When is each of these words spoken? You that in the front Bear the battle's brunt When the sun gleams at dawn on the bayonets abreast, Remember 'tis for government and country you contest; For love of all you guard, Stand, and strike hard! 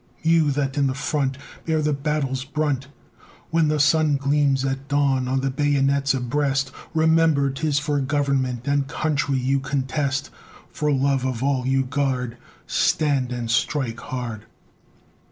You 0.23 0.49
that 0.53 0.79
in 0.79 0.87
the 0.87 0.95
front 0.95 1.37
Bear 1.67 1.79
the 1.79 1.93
battle's 1.93 2.43
brunt 2.43 2.87
When 3.51 3.67
the 3.67 3.79
sun 3.79 4.17
gleams 4.17 4.65
at 4.65 4.87
dawn 4.87 5.27
on 5.27 5.41
the 5.41 5.51
bayonets 5.51 6.15
abreast, 6.15 6.71
Remember 6.95 7.51
'tis 7.51 7.77
for 7.77 7.99
government 7.99 8.67
and 8.67 8.87
country 8.87 9.37
you 9.37 9.59
contest; 9.59 10.31
For 10.71 10.91
love 10.91 11.23
of 11.23 11.43
all 11.43 11.67
you 11.67 11.83
guard, 11.83 12.37
Stand, 12.65 13.31
and 13.31 13.51
strike 13.51 13.99
hard! 13.99 14.47